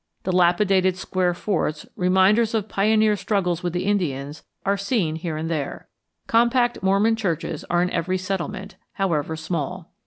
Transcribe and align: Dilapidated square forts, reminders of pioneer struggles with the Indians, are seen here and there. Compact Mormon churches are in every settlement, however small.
Dilapidated 0.23 0.97
square 0.97 1.35
forts, 1.35 1.85
reminders 1.95 2.55
of 2.55 2.67
pioneer 2.67 3.15
struggles 3.15 3.61
with 3.61 3.71
the 3.73 3.85
Indians, 3.85 4.43
are 4.65 4.75
seen 4.75 5.15
here 5.17 5.37
and 5.37 5.47
there. 5.47 5.89
Compact 6.25 6.81
Mormon 6.81 7.15
churches 7.15 7.63
are 7.69 7.83
in 7.83 7.91
every 7.91 8.17
settlement, 8.17 8.77
however 8.93 9.35
small. 9.35 9.91